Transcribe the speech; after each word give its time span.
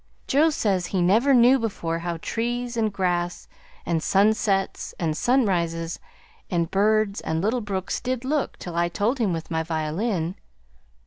Joe 0.25 0.49
says 0.49 0.87
he 0.87 0.99
never 0.99 1.31
knew 1.31 1.59
before 1.59 1.99
how 1.99 2.17
trees 2.17 2.75
and 2.75 2.91
grass 2.91 3.47
and 3.85 4.01
sunsets 4.01 4.95
and 4.99 5.15
sunrises 5.15 5.99
and 6.49 6.71
birds 6.71 7.21
and 7.21 7.39
little 7.39 7.61
brooks 7.61 8.01
did 8.01 8.25
look, 8.25 8.57
till 8.57 8.75
I 8.75 8.89
told 8.89 9.19
him 9.19 9.31
with 9.31 9.51
my 9.51 9.61
violin. 9.61 10.37